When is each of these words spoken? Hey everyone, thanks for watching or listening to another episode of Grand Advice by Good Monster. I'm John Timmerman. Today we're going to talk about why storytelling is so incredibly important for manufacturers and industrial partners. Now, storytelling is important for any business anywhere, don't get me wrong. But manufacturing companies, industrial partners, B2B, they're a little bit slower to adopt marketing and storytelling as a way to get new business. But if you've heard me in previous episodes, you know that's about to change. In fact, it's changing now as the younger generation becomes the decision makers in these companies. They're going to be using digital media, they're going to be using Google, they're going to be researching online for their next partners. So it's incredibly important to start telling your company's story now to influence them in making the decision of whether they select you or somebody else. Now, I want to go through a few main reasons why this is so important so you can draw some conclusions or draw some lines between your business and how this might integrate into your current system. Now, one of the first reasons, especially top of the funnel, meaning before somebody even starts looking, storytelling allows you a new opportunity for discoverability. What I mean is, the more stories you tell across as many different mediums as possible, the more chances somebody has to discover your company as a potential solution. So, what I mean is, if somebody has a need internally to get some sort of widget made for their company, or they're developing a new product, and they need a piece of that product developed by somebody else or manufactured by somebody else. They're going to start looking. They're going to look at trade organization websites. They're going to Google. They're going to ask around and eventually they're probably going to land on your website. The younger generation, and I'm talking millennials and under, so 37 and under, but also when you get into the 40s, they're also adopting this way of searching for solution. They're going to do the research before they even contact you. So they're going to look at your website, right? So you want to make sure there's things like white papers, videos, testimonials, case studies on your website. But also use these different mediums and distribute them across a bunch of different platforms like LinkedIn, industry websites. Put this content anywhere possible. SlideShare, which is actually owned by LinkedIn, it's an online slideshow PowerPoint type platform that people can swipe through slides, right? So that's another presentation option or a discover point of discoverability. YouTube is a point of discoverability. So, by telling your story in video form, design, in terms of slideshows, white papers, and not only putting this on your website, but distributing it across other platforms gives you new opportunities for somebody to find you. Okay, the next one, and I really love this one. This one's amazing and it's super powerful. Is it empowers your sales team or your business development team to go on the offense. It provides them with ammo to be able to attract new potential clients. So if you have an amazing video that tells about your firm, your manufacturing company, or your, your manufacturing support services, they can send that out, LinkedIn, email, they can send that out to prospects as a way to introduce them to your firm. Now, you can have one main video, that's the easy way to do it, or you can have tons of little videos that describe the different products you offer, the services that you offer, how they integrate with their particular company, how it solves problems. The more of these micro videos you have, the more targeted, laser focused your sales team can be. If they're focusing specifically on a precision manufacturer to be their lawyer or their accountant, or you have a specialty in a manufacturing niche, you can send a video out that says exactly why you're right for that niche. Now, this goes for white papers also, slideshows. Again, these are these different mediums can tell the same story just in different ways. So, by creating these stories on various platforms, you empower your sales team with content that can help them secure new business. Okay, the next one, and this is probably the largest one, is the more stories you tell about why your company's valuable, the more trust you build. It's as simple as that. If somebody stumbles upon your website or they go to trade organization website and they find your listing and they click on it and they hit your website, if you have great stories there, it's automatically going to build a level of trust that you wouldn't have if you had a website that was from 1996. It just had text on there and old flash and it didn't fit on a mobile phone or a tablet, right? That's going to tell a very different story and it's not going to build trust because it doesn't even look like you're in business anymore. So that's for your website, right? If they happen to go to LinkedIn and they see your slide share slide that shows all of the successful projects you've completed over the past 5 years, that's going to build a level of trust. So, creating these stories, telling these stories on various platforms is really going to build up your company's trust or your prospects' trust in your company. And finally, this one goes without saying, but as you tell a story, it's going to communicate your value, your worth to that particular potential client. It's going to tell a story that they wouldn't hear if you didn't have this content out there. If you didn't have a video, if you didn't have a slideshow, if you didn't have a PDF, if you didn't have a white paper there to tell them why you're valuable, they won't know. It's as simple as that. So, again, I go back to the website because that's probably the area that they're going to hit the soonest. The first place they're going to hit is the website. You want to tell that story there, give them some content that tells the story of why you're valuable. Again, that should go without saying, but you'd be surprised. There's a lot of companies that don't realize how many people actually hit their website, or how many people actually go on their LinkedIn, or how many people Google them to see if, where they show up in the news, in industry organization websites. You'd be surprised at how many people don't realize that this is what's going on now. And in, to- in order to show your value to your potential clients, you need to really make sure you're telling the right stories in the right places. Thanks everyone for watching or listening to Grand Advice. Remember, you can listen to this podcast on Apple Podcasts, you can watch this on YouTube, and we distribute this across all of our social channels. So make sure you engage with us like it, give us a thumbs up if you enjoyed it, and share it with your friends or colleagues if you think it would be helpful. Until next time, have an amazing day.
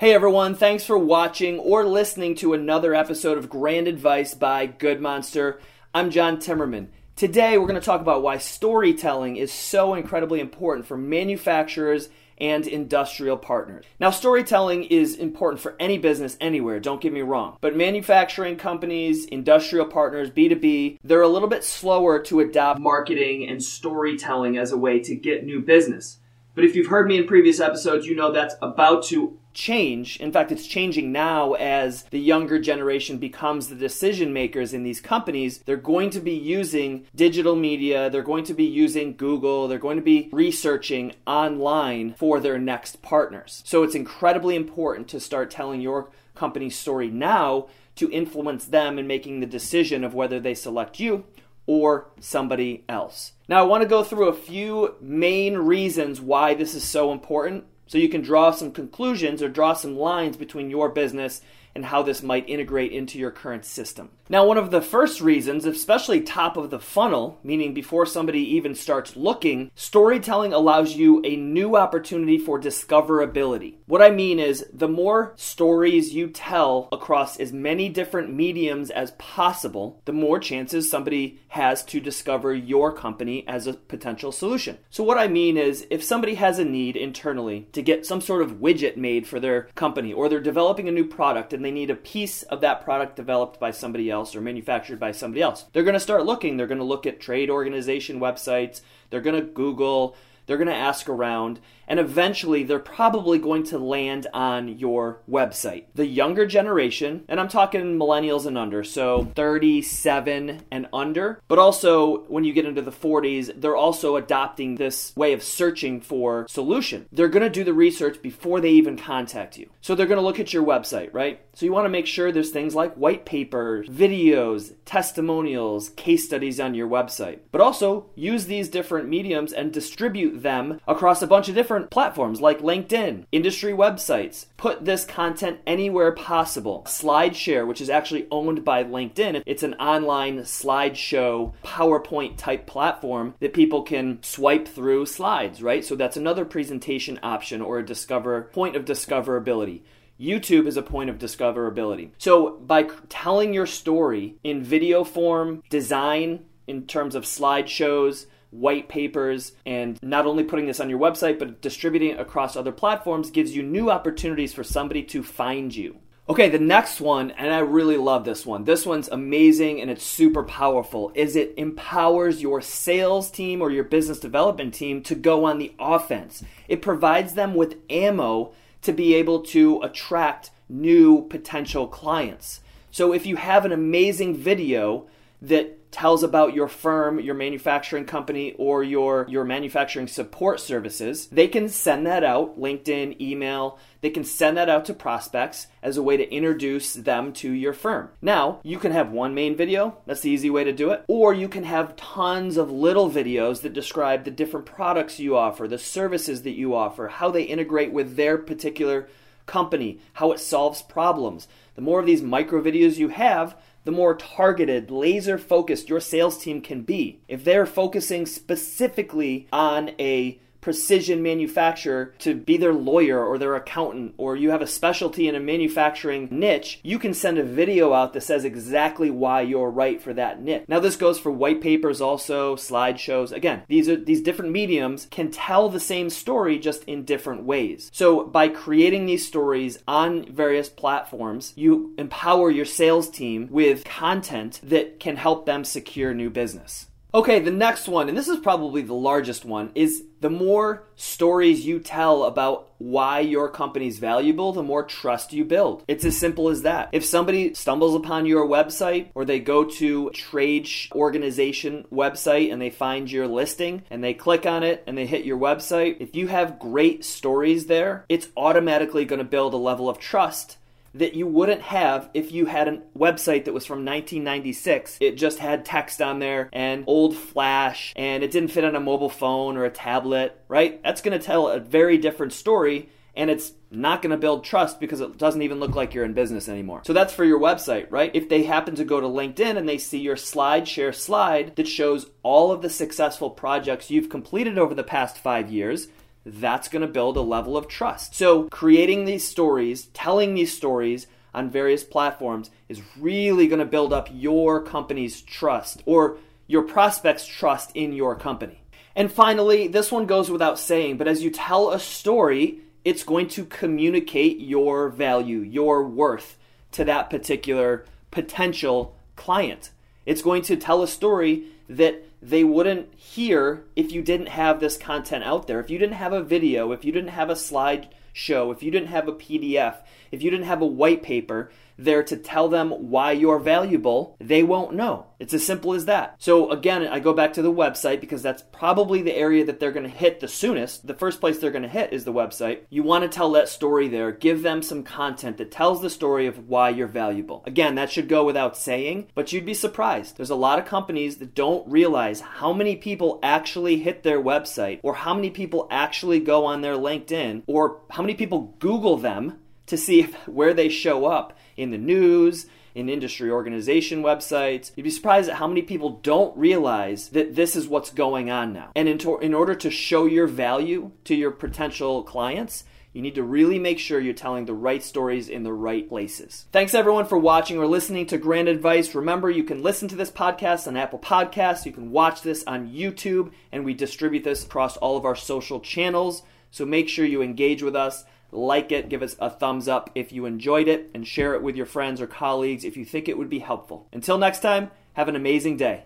Hey 0.00 0.14
everyone, 0.14 0.54
thanks 0.54 0.82
for 0.86 0.96
watching 0.96 1.58
or 1.58 1.84
listening 1.84 2.34
to 2.36 2.54
another 2.54 2.94
episode 2.94 3.36
of 3.36 3.50
Grand 3.50 3.86
Advice 3.86 4.32
by 4.32 4.64
Good 4.64 4.98
Monster. 4.98 5.60
I'm 5.92 6.10
John 6.10 6.38
Timmerman. 6.38 6.86
Today 7.16 7.58
we're 7.58 7.66
going 7.66 7.78
to 7.78 7.84
talk 7.84 8.00
about 8.00 8.22
why 8.22 8.38
storytelling 8.38 9.36
is 9.36 9.52
so 9.52 9.92
incredibly 9.92 10.40
important 10.40 10.86
for 10.86 10.96
manufacturers 10.96 12.08
and 12.38 12.66
industrial 12.66 13.36
partners. 13.36 13.84
Now, 13.98 14.08
storytelling 14.08 14.84
is 14.84 15.16
important 15.16 15.60
for 15.60 15.76
any 15.78 15.98
business 15.98 16.38
anywhere, 16.40 16.80
don't 16.80 17.02
get 17.02 17.12
me 17.12 17.20
wrong. 17.20 17.58
But 17.60 17.76
manufacturing 17.76 18.56
companies, 18.56 19.26
industrial 19.26 19.84
partners, 19.84 20.30
B2B, 20.30 21.00
they're 21.04 21.20
a 21.20 21.28
little 21.28 21.46
bit 21.46 21.62
slower 21.62 22.18
to 22.22 22.40
adopt 22.40 22.80
marketing 22.80 23.46
and 23.46 23.62
storytelling 23.62 24.56
as 24.56 24.72
a 24.72 24.78
way 24.78 25.00
to 25.00 25.14
get 25.14 25.44
new 25.44 25.60
business. 25.60 26.20
But 26.54 26.64
if 26.64 26.74
you've 26.74 26.88
heard 26.88 27.06
me 27.06 27.18
in 27.18 27.26
previous 27.26 27.60
episodes, 27.60 28.06
you 28.06 28.16
know 28.16 28.32
that's 28.32 28.54
about 28.62 29.04
to 29.04 29.38
change. 29.52 30.16
In 30.18 30.32
fact, 30.32 30.52
it's 30.52 30.66
changing 30.66 31.12
now 31.12 31.54
as 31.54 32.04
the 32.04 32.20
younger 32.20 32.58
generation 32.58 33.18
becomes 33.18 33.68
the 33.68 33.74
decision 33.74 34.32
makers 34.32 34.72
in 34.72 34.82
these 34.82 35.00
companies. 35.00 35.58
They're 35.58 35.76
going 35.76 36.10
to 36.10 36.20
be 36.20 36.32
using 36.32 37.06
digital 37.14 37.56
media, 37.56 38.10
they're 38.10 38.22
going 38.22 38.44
to 38.44 38.54
be 38.54 38.64
using 38.64 39.16
Google, 39.16 39.68
they're 39.68 39.78
going 39.78 39.96
to 39.96 40.02
be 40.02 40.28
researching 40.32 41.14
online 41.26 42.14
for 42.14 42.40
their 42.40 42.58
next 42.58 43.02
partners. 43.02 43.62
So 43.64 43.82
it's 43.82 43.94
incredibly 43.94 44.56
important 44.56 45.08
to 45.08 45.20
start 45.20 45.50
telling 45.50 45.80
your 45.80 46.10
company's 46.34 46.78
story 46.78 47.08
now 47.10 47.68
to 47.96 48.10
influence 48.10 48.66
them 48.66 48.98
in 48.98 49.06
making 49.06 49.40
the 49.40 49.46
decision 49.46 50.04
of 50.04 50.14
whether 50.14 50.40
they 50.40 50.54
select 50.54 50.98
you 51.00 51.24
or 51.66 52.08
somebody 52.18 52.84
else. 52.88 53.32
Now, 53.48 53.60
I 53.60 53.66
want 53.66 53.82
to 53.82 53.88
go 53.88 54.02
through 54.02 54.28
a 54.28 54.34
few 54.34 54.94
main 55.00 55.56
reasons 55.56 56.20
why 56.20 56.54
this 56.54 56.74
is 56.74 56.82
so 56.82 57.12
important 57.12 57.64
so 57.90 57.98
you 57.98 58.08
can 58.08 58.22
draw 58.22 58.52
some 58.52 58.70
conclusions 58.70 59.42
or 59.42 59.48
draw 59.48 59.72
some 59.72 59.96
lines 59.96 60.36
between 60.36 60.70
your 60.70 60.90
business 60.90 61.40
and 61.74 61.86
how 61.86 62.02
this 62.02 62.22
might 62.22 62.48
integrate 62.48 62.92
into 62.92 63.18
your 63.18 63.30
current 63.30 63.64
system. 63.64 64.10
Now, 64.30 64.46
one 64.46 64.58
of 64.58 64.70
the 64.70 64.80
first 64.80 65.20
reasons, 65.20 65.64
especially 65.64 66.20
top 66.20 66.56
of 66.56 66.70
the 66.70 66.78
funnel, 66.78 67.40
meaning 67.42 67.74
before 67.74 68.06
somebody 68.06 68.38
even 68.54 68.76
starts 68.76 69.16
looking, 69.16 69.72
storytelling 69.74 70.52
allows 70.52 70.94
you 70.94 71.20
a 71.24 71.34
new 71.34 71.76
opportunity 71.76 72.38
for 72.38 72.60
discoverability. 72.60 73.74
What 73.86 74.02
I 74.02 74.10
mean 74.10 74.38
is, 74.38 74.64
the 74.72 74.86
more 74.86 75.34
stories 75.34 76.14
you 76.14 76.28
tell 76.28 76.88
across 76.92 77.40
as 77.40 77.52
many 77.52 77.88
different 77.88 78.32
mediums 78.32 78.90
as 78.90 79.10
possible, 79.12 80.00
the 80.04 80.12
more 80.12 80.38
chances 80.38 80.88
somebody 80.88 81.40
has 81.48 81.84
to 81.86 81.98
discover 81.98 82.54
your 82.54 82.92
company 82.92 83.44
as 83.48 83.66
a 83.66 83.74
potential 83.74 84.30
solution. 84.30 84.78
So, 84.90 85.02
what 85.02 85.18
I 85.18 85.26
mean 85.26 85.56
is, 85.56 85.88
if 85.90 86.04
somebody 86.04 86.34
has 86.34 86.60
a 86.60 86.64
need 86.64 86.94
internally 86.94 87.66
to 87.72 87.82
get 87.82 88.06
some 88.06 88.20
sort 88.20 88.42
of 88.42 88.60
widget 88.60 88.96
made 88.96 89.26
for 89.26 89.40
their 89.40 89.62
company, 89.74 90.12
or 90.12 90.28
they're 90.28 90.38
developing 90.38 90.88
a 90.88 90.92
new 90.92 91.04
product, 91.04 91.52
and 91.60 91.64
they 91.66 91.70
need 91.70 91.90
a 91.90 91.94
piece 91.94 92.42
of 92.44 92.62
that 92.62 92.82
product 92.82 93.16
developed 93.16 93.60
by 93.60 93.70
somebody 93.70 94.10
else 94.10 94.34
or 94.34 94.40
manufactured 94.40 94.98
by 94.98 95.12
somebody 95.12 95.42
else. 95.42 95.66
They're 95.74 95.82
going 95.82 95.92
to 95.92 96.00
start 96.00 96.24
looking. 96.24 96.56
They're 96.56 96.66
going 96.66 96.78
to 96.78 96.84
look 96.84 97.04
at 97.04 97.20
trade 97.20 97.50
organization 97.50 98.18
websites. 98.18 98.80
They're 99.10 99.20
going 99.20 99.38
to 99.38 99.46
Google. 99.46 100.16
They're 100.50 100.58
going 100.58 100.66
to 100.66 100.74
ask 100.74 101.08
around 101.08 101.60
and 101.90 101.98
eventually 101.98 102.62
they're 102.62 102.78
probably 102.78 103.38
going 103.38 103.64
to 103.64 103.78
land 103.78 104.28
on 104.32 104.78
your 104.78 105.20
website. 105.28 105.86
The 105.96 106.06
younger 106.06 106.46
generation, 106.46 107.24
and 107.28 107.40
I'm 107.40 107.48
talking 107.48 107.98
millennials 107.98 108.46
and 108.46 108.56
under, 108.56 108.84
so 108.84 109.30
37 109.34 110.62
and 110.70 110.86
under, 110.92 111.40
but 111.48 111.58
also 111.58 112.22
when 112.28 112.44
you 112.44 112.52
get 112.52 112.64
into 112.64 112.80
the 112.80 112.92
40s, 112.92 113.60
they're 113.60 113.76
also 113.76 114.14
adopting 114.14 114.76
this 114.76 115.12
way 115.16 115.32
of 115.32 115.42
searching 115.42 116.00
for 116.00 116.46
solution. 116.48 117.06
They're 117.10 117.28
going 117.28 117.42
to 117.42 117.50
do 117.50 117.64
the 117.64 117.74
research 117.74 118.22
before 118.22 118.60
they 118.60 118.70
even 118.70 118.96
contact 118.96 119.58
you. 119.58 119.68
So 119.80 119.96
they're 119.96 120.06
going 120.06 120.18
to 120.18 120.24
look 120.24 120.38
at 120.38 120.52
your 120.52 120.64
website, 120.64 121.10
right? 121.12 121.40
So 121.54 121.66
you 121.66 121.72
want 121.72 121.86
to 121.86 121.90
make 121.90 122.06
sure 122.06 122.30
there's 122.30 122.50
things 122.50 122.74
like 122.76 122.94
white 122.94 123.26
papers, 123.26 123.88
videos, 123.88 124.74
testimonials, 124.84 125.88
case 125.90 126.24
studies 126.24 126.60
on 126.60 126.74
your 126.74 126.88
website. 126.88 127.40
But 127.50 127.60
also 127.60 128.06
use 128.14 128.46
these 128.46 128.68
different 128.68 129.08
mediums 129.08 129.52
and 129.52 129.72
distribute 129.72 130.39
them 130.42 130.80
across 130.86 131.22
a 131.22 131.26
bunch 131.26 131.48
of 131.48 131.54
different 131.54 131.90
platforms 131.90 132.40
like 132.40 132.60
LinkedIn, 132.60 133.24
industry 133.32 133.72
websites. 133.72 134.46
Put 134.56 134.84
this 134.84 135.04
content 135.04 135.60
anywhere 135.66 136.12
possible. 136.12 136.84
SlideShare, 136.86 137.66
which 137.66 137.80
is 137.80 137.90
actually 137.90 138.26
owned 138.30 138.64
by 138.64 138.84
LinkedIn, 138.84 139.42
it's 139.46 139.62
an 139.62 139.74
online 139.74 140.40
slideshow 140.40 141.52
PowerPoint 141.64 142.36
type 142.36 142.66
platform 142.66 143.34
that 143.40 143.54
people 143.54 143.82
can 143.82 144.22
swipe 144.22 144.68
through 144.68 145.06
slides, 145.06 145.62
right? 145.62 145.84
So 145.84 145.96
that's 145.96 146.16
another 146.16 146.44
presentation 146.44 147.18
option 147.22 147.60
or 147.60 147.78
a 147.78 147.86
discover 147.86 148.42
point 148.52 148.76
of 148.76 148.84
discoverability. 148.84 149.82
YouTube 150.20 150.66
is 150.66 150.76
a 150.76 150.82
point 150.82 151.08
of 151.08 151.18
discoverability. 151.18 152.10
So, 152.18 152.58
by 152.58 152.82
telling 153.08 153.54
your 153.54 153.66
story 153.66 154.36
in 154.44 154.62
video 154.62 155.02
form, 155.02 155.62
design, 155.70 156.44
in 156.66 156.86
terms 156.86 157.14
of 157.14 157.24
slideshows, 157.24 158.26
white 158.50 158.88
papers, 158.88 159.52
and 159.64 159.98
not 160.02 160.26
only 160.26 160.44
putting 160.44 160.66
this 160.66 160.80
on 160.80 160.90
your 160.90 160.98
website, 160.98 161.38
but 161.38 161.60
distributing 161.60 162.10
it 162.10 162.20
across 162.20 162.56
other 162.56 162.72
platforms 162.72 163.30
gives 163.30 163.54
you 163.54 163.62
new 163.62 163.90
opportunities 163.90 164.52
for 164.52 164.64
somebody 164.64 165.02
to 165.04 165.22
find 165.22 165.74
you. 165.74 165.98
Okay, 166.30 166.48
the 166.48 166.60
next 166.60 167.00
one, 167.00 167.32
and 167.32 167.52
I 167.52 167.58
really 167.58 167.96
love 167.96 168.24
this 168.24 168.46
one. 168.46 168.62
This 168.62 168.86
one's 168.86 169.08
amazing 169.08 169.80
and 169.80 169.90
it's 169.90 170.04
super 170.04 170.44
powerful. 170.44 171.10
Is 171.16 171.34
it 171.34 171.54
empowers 171.56 172.40
your 172.40 172.60
sales 172.60 173.32
team 173.32 173.60
or 173.60 173.72
your 173.72 173.82
business 173.82 174.20
development 174.20 174.72
team 174.72 175.02
to 175.02 175.16
go 175.16 175.44
on 175.44 175.58
the 175.58 175.74
offense. 175.80 176.44
It 176.68 176.82
provides 176.82 177.34
them 177.34 177.54
with 177.54 177.78
ammo 177.90 178.52
to 178.82 178.92
be 178.92 179.14
able 179.16 179.40
to 179.46 179.82
attract 179.82 180.52
new 180.68 181.26
potential 181.28 181.88
clients. 181.88 182.60
So 182.92 183.12
if 183.12 183.26
you 183.26 183.34
have 183.34 183.64
an 183.64 183.72
amazing 183.72 184.36
video 184.36 185.08
that 185.42 185.79
tells 185.90 186.22
about 186.22 186.54
your 186.54 186.68
firm, 186.68 187.18
your 187.18 187.34
manufacturing 187.34 188.04
company, 188.04 188.54
or 188.58 188.82
your, 188.84 189.26
your 189.28 189.44
manufacturing 189.44 190.06
support 190.06 190.60
services, 190.60 191.26
they 191.28 191.48
can 191.48 191.68
send 191.68 192.06
that 192.06 192.22
out, 192.22 192.58
LinkedIn, 192.60 193.20
email, 193.20 193.78
they 194.00 194.10
can 194.10 194.24
send 194.24 194.56
that 194.56 194.68
out 194.68 194.84
to 194.84 194.94
prospects 194.94 195.66
as 195.82 195.96
a 195.96 196.02
way 196.02 196.16
to 196.16 196.32
introduce 196.32 196.94
them 196.94 197.32
to 197.32 197.50
your 197.50 197.72
firm. 197.72 198.08
Now, 198.22 198.60
you 198.62 198.78
can 198.78 198.92
have 198.92 199.10
one 199.10 199.34
main 199.34 199.56
video, 199.56 199.98
that's 200.06 200.20
the 200.20 200.30
easy 200.30 200.50
way 200.50 200.64
to 200.64 200.72
do 200.72 200.90
it, 200.90 201.04
or 201.08 201.34
you 201.34 201.48
can 201.48 201.64
have 201.64 201.96
tons 201.96 202.56
of 202.56 202.70
little 202.70 203.10
videos 203.10 203.62
that 203.62 203.72
describe 203.72 204.24
the 204.24 204.30
different 204.30 204.66
products 204.66 205.18
you 205.18 205.36
offer, 205.36 205.66
the 205.66 205.78
services 205.78 206.42
that 206.42 206.56
you 206.56 206.74
offer, 206.74 207.08
how 207.08 207.30
they 207.30 207.42
integrate 207.42 207.92
with 207.92 208.16
their 208.16 208.38
particular 208.38 209.08
company, 209.46 209.98
how 210.14 210.30
it 210.30 210.38
solves 210.38 210.80
problems. 210.82 211.48
The 211.74 211.82
more 211.82 211.98
of 211.98 212.06
these 212.06 212.22
micro 212.22 212.62
videos 212.62 212.98
you 212.98 213.08
have, 213.08 213.56
the 213.84 213.92
more 213.92 214.14
targeted, 214.14 214.90
laser 214.90 215.38
focused 215.38 215.88
your 215.88 216.00
sales 216.00 216.38
team 216.38 216.60
can 216.60 216.82
be. 216.82 217.20
If 217.28 217.44
they're 217.44 217.66
focusing 217.66 218.26
specifically 218.26 219.48
on 219.52 219.90
a 219.98 220.38
precision 220.60 221.22
manufacturer 221.22 222.14
to 222.18 222.34
be 222.34 222.56
their 222.56 222.74
lawyer 222.74 223.24
or 223.24 223.38
their 223.38 223.54
accountant, 223.54 224.14
or 224.16 224.36
you 224.36 224.50
have 224.50 224.62
a 224.62 224.66
specialty 224.66 225.28
in 225.28 225.34
a 225.34 225.40
manufacturing 225.40 226.28
niche, 226.30 226.80
you 226.82 226.98
can 226.98 227.14
send 227.14 227.38
a 227.38 227.42
video 227.42 227.92
out 227.92 228.12
that 228.12 228.22
says 228.22 228.44
exactly 228.44 229.10
why 229.10 229.40
you're 229.40 229.70
right 229.70 230.00
for 230.00 230.12
that 230.14 230.42
niche. 230.42 230.64
Now, 230.68 230.80
this 230.80 230.96
goes 230.96 231.18
for 231.18 231.30
white 231.30 231.60
papers 231.60 232.00
also, 232.00 232.56
slideshows. 232.56 233.32
Again, 233.32 233.62
these 233.68 233.88
are 233.88 233.96
these 233.96 234.22
different 234.22 234.52
mediums 234.52 235.06
can 235.10 235.30
tell 235.30 235.68
the 235.68 235.80
same 235.80 236.10
story 236.10 236.58
just 236.58 236.84
in 236.84 237.04
different 237.04 237.44
ways. 237.44 237.90
So, 237.92 238.24
by 238.24 238.48
creating 238.48 239.06
these 239.06 239.26
stories 239.26 239.78
on 239.86 240.30
various 240.32 240.68
platforms, 240.68 241.52
you 241.56 241.94
empower 241.98 242.50
your 242.50 242.64
sales 242.64 243.08
team 243.08 243.48
with 243.50 243.84
content 243.84 244.60
that 244.62 245.00
can 245.00 245.16
help 245.16 245.46
them 245.46 245.64
secure 245.64 246.14
new 246.14 246.30
business. 246.30 246.86
Okay, 247.12 247.40
the 247.40 247.50
next 247.50 247.88
one, 247.88 248.08
and 248.08 248.16
this 248.16 248.28
is 248.28 248.38
probably 248.38 248.82
the 248.82 248.94
largest 248.94 249.44
one, 249.44 249.72
is 249.74 250.04
the 250.20 250.30
more 250.30 250.84
stories 250.94 251.66
you 251.66 251.80
tell 251.80 252.22
about 252.22 252.70
why 252.78 253.18
your 253.18 253.48
company's 253.48 253.98
valuable, 253.98 254.52
the 254.52 254.62
more 254.62 254.84
trust 254.84 255.32
you 255.32 255.44
build. 255.44 255.82
It's 255.88 256.04
as 256.04 256.16
simple 256.16 256.48
as 256.48 256.62
that. 256.62 256.88
If 256.92 257.04
somebody 257.04 257.52
stumbles 257.54 257.96
upon 257.96 258.26
your 258.26 258.46
website 258.46 259.08
or 259.14 259.24
they 259.24 259.40
go 259.40 259.64
to 259.64 260.10
trade 260.10 260.68
organization 260.94 261.84
website 261.92 262.52
and 262.52 262.62
they 262.62 262.70
find 262.70 263.10
your 263.10 263.26
listing 263.26 263.82
and 263.90 264.04
they 264.04 264.14
click 264.14 264.46
on 264.46 264.62
it 264.62 264.84
and 264.86 264.96
they 264.96 265.06
hit 265.06 265.24
your 265.24 265.38
website, 265.38 265.96
if 265.98 266.14
you 266.14 266.28
have 266.28 266.60
great 266.60 267.04
stories 267.04 267.66
there, 267.66 268.04
it's 268.08 268.28
automatically 268.36 269.04
going 269.04 269.18
to 269.18 269.24
build 269.24 269.52
a 269.52 269.58
level 269.58 269.88
of 269.88 269.98
trust 269.98 270.58
that 270.94 271.14
you 271.14 271.26
wouldn't 271.26 271.62
have 271.62 272.10
if 272.14 272.32
you 272.32 272.46
had 272.46 272.68
a 272.68 272.82
website 272.96 273.44
that 273.44 273.54
was 273.54 273.66
from 273.66 273.84
1996. 273.84 274.98
It 275.00 275.16
just 275.16 275.38
had 275.38 275.64
text 275.64 276.02
on 276.02 276.18
there 276.18 276.48
and 276.52 276.84
old 276.86 277.16
flash 277.16 277.92
and 277.96 278.22
it 278.22 278.30
didn't 278.30 278.50
fit 278.50 278.64
on 278.64 278.76
a 278.76 278.80
mobile 278.80 279.10
phone 279.10 279.56
or 279.56 279.64
a 279.64 279.70
tablet, 279.70 280.40
right? 280.48 280.82
That's 280.82 281.02
going 281.02 281.18
to 281.18 281.24
tell 281.24 281.48
a 281.48 281.60
very 281.60 281.98
different 281.98 282.32
story 282.32 282.88
and 283.14 283.28
it's 283.28 283.52
not 283.70 284.02
going 284.02 284.10
to 284.10 284.16
build 284.16 284.44
trust 284.44 284.80
because 284.80 285.00
it 285.00 285.18
doesn't 285.18 285.42
even 285.42 285.60
look 285.60 285.74
like 285.74 285.94
you're 285.94 286.04
in 286.04 286.12
business 286.12 286.48
anymore. 286.48 286.82
So 286.84 286.92
that's 286.92 287.12
for 287.12 287.24
your 287.24 287.40
website, 287.40 287.86
right? 287.90 288.10
If 288.14 288.28
they 288.28 288.44
happen 288.44 288.76
to 288.76 288.84
go 288.84 289.00
to 289.00 289.06
LinkedIn 289.06 289.56
and 289.56 289.68
they 289.68 289.78
see 289.78 289.98
your 289.98 290.16
slide 290.16 290.66
share 290.66 290.92
slide 290.92 291.56
that 291.56 291.68
shows 291.68 292.06
all 292.22 292.52
of 292.52 292.62
the 292.62 292.70
successful 292.70 293.30
projects 293.30 293.90
you've 293.90 294.08
completed 294.08 294.58
over 294.58 294.74
the 294.74 294.84
past 294.84 295.18
5 295.18 295.50
years, 295.50 295.88
that's 296.24 296.68
going 296.68 296.82
to 296.82 296.88
build 296.88 297.16
a 297.16 297.22
level 297.22 297.56
of 297.56 297.68
trust. 297.68 298.14
So, 298.14 298.44
creating 298.44 299.04
these 299.04 299.26
stories, 299.26 299.86
telling 299.86 300.34
these 300.34 300.54
stories 300.54 301.06
on 301.32 301.50
various 301.50 301.84
platforms 301.84 302.50
is 302.68 302.82
really 302.98 303.48
going 303.48 303.60
to 303.60 303.64
build 303.64 303.92
up 303.92 304.08
your 304.12 304.62
company's 304.62 305.20
trust 305.22 305.82
or 305.86 306.18
your 306.46 306.62
prospects' 306.62 307.26
trust 307.26 307.70
in 307.74 307.92
your 307.92 308.16
company. 308.16 308.60
And 308.96 309.10
finally, 309.10 309.68
this 309.68 309.92
one 309.92 310.06
goes 310.06 310.30
without 310.30 310.58
saying, 310.58 310.96
but 310.96 311.06
as 311.06 311.22
you 311.22 311.30
tell 311.30 311.70
a 311.70 311.78
story, 311.78 312.60
it's 312.84 313.04
going 313.04 313.28
to 313.28 313.44
communicate 313.44 314.40
your 314.40 314.88
value, 314.88 315.38
your 315.38 315.86
worth 315.86 316.36
to 316.72 316.84
that 316.84 317.08
particular 317.08 317.84
potential 318.10 318.96
client. 319.16 319.70
It's 320.06 320.22
going 320.22 320.42
to 320.42 320.56
tell 320.56 320.82
a 320.82 320.88
story 320.88 321.44
that 321.68 322.04
they 322.22 322.44
wouldn't 322.44 322.94
hear 322.94 323.64
if 323.76 323.92
you 323.92 324.02
didn't 324.02 324.28
have 324.28 324.60
this 324.60 324.76
content 324.76 325.24
out 325.24 325.46
there. 325.46 325.60
If 325.60 325.70
you 325.70 325.78
didn't 325.78 325.94
have 325.94 326.12
a 326.12 326.22
video, 326.22 326.72
if 326.72 326.84
you 326.84 326.92
didn't 326.92 327.10
have 327.10 327.30
a 327.30 327.34
slideshow, 327.34 328.52
if 328.52 328.62
you 328.62 328.70
didn't 328.70 328.88
have 328.88 329.08
a 329.08 329.12
PDF, 329.12 329.76
if 330.10 330.22
you 330.22 330.30
didn't 330.30 330.46
have 330.46 330.60
a 330.60 330.66
white 330.66 331.02
paper 331.02 331.50
there 331.84 332.02
to 332.04 332.16
tell 332.16 332.48
them 332.48 332.70
why 332.70 333.12
you're 333.12 333.38
valuable, 333.38 334.16
they 334.20 334.42
won't 334.42 334.74
know. 334.74 335.06
It's 335.18 335.34
as 335.34 335.44
simple 335.44 335.74
as 335.74 335.84
that. 335.84 336.14
So, 336.18 336.50
again, 336.50 336.86
I 336.86 336.98
go 336.98 337.12
back 337.12 337.34
to 337.34 337.42
the 337.42 337.52
website 337.52 338.00
because 338.00 338.22
that's 338.22 338.42
probably 338.52 339.02
the 339.02 339.14
area 339.14 339.44
that 339.44 339.60
they're 339.60 339.70
going 339.70 339.84
to 339.84 339.90
hit 339.90 340.20
the 340.20 340.28
soonest. 340.28 340.86
The 340.86 340.94
first 340.94 341.20
place 341.20 341.38
they're 341.38 341.50
going 341.50 341.62
to 341.62 341.68
hit 341.68 341.92
is 341.92 342.04
the 342.04 342.12
website. 342.12 342.60
You 342.70 342.82
want 342.82 343.02
to 343.02 343.08
tell 343.08 343.30
that 343.32 343.50
story 343.50 343.88
there, 343.88 344.12
give 344.12 344.42
them 344.42 344.62
some 344.62 344.82
content 344.82 345.36
that 345.36 345.50
tells 345.50 345.82
the 345.82 345.90
story 345.90 346.26
of 346.26 346.48
why 346.48 346.70
you're 346.70 346.86
valuable. 346.86 347.42
Again, 347.46 347.74
that 347.74 347.90
should 347.90 348.08
go 348.08 348.24
without 348.24 348.56
saying, 348.56 349.08
but 349.14 349.30
you'd 349.32 349.44
be 349.44 349.52
surprised. 349.52 350.16
There's 350.16 350.30
a 350.30 350.34
lot 350.34 350.58
of 350.58 350.64
companies 350.64 351.18
that 351.18 351.34
don't 351.34 351.70
realize 351.70 352.22
how 352.22 352.54
many 352.54 352.76
people 352.76 353.18
actually 353.22 353.76
hit 353.76 354.02
their 354.02 354.22
website, 354.22 354.80
or 354.82 354.94
how 354.94 355.12
many 355.12 355.28
people 355.28 355.68
actually 355.70 356.20
go 356.20 356.46
on 356.46 356.62
their 356.62 356.76
LinkedIn, 356.76 357.42
or 357.46 357.82
how 357.90 358.02
many 358.02 358.14
people 358.14 358.54
Google 358.58 358.96
them 358.96 359.38
to 359.66 359.76
see 359.76 360.00
if, 360.00 360.14
where 360.28 360.54
they 360.54 360.68
show 360.68 361.04
up 361.04 361.36
in 361.60 361.70
the 361.70 361.78
news, 361.78 362.46
in 362.74 362.88
industry 362.88 363.30
organization 363.30 364.02
websites. 364.02 364.70
You'd 364.76 364.84
be 364.84 364.90
surprised 364.90 365.28
at 365.28 365.36
how 365.36 365.46
many 365.46 365.62
people 365.62 366.00
don't 366.02 366.36
realize 366.36 367.08
that 367.10 367.34
this 367.34 367.56
is 367.56 367.68
what's 367.68 367.90
going 367.90 368.30
on 368.30 368.52
now. 368.52 368.70
And 368.74 368.88
in, 368.88 368.98
to- 368.98 369.18
in 369.18 369.34
order 369.34 369.54
to 369.56 369.70
show 369.70 370.06
your 370.06 370.26
value 370.26 370.92
to 371.04 371.14
your 371.14 371.30
potential 371.30 372.02
clients, 372.04 372.64
you 372.92 373.02
need 373.02 373.14
to 373.14 373.22
really 373.22 373.58
make 373.58 373.78
sure 373.78 374.00
you're 374.00 374.14
telling 374.14 374.46
the 374.46 374.54
right 374.54 374.82
stories 374.82 375.28
in 375.28 375.44
the 375.44 375.52
right 375.52 375.88
places. 375.88 376.46
Thanks 376.50 376.74
everyone 376.74 377.06
for 377.06 377.18
watching 377.18 377.58
or 377.58 377.66
listening 377.66 378.06
to 378.06 378.18
Grand 378.18 378.48
Advice. 378.48 378.94
Remember, 378.94 379.30
you 379.30 379.44
can 379.44 379.62
listen 379.62 379.86
to 379.88 379.96
this 379.96 380.10
podcast 380.10 380.66
on 380.66 380.76
Apple 380.76 380.98
Podcasts, 380.98 381.66
you 381.66 381.72
can 381.72 381.92
watch 381.92 382.22
this 382.22 382.42
on 382.48 382.68
YouTube, 382.68 383.30
and 383.52 383.64
we 383.64 383.74
distribute 383.74 384.24
this 384.24 384.44
across 384.44 384.76
all 384.76 384.96
of 384.96 385.04
our 385.04 385.14
social 385.14 385.60
channels. 385.60 386.22
So 386.50 386.66
make 386.66 386.88
sure 386.88 387.04
you 387.04 387.22
engage 387.22 387.62
with 387.62 387.76
us 387.76 388.04
like 388.32 388.72
it, 388.72 388.88
give 388.88 389.02
us 389.02 389.16
a 389.18 389.30
thumbs 389.30 389.68
up 389.68 389.90
if 389.94 390.12
you 390.12 390.26
enjoyed 390.26 390.68
it, 390.68 390.90
and 390.94 391.06
share 391.06 391.34
it 391.34 391.42
with 391.42 391.56
your 391.56 391.66
friends 391.66 392.00
or 392.00 392.06
colleagues 392.06 392.64
if 392.64 392.76
you 392.76 392.84
think 392.84 393.08
it 393.08 393.18
would 393.18 393.30
be 393.30 393.40
helpful. 393.40 393.88
Until 393.92 394.18
next 394.18 394.40
time, 394.40 394.70
have 394.94 395.08
an 395.08 395.16
amazing 395.16 395.56
day. 395.56 395.84